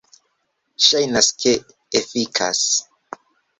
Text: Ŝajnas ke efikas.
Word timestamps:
Ŝajnas 0.85 1.29
ke 1.45 1.53
efikas. 2.01 2.65